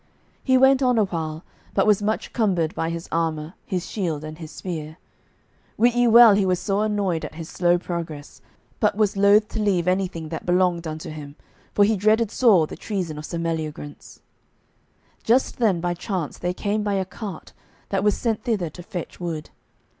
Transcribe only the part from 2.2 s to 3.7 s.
cumbered by his armour,